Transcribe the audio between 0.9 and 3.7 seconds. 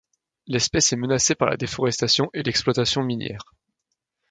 est menacée par la déforestation et l'exploitation minière.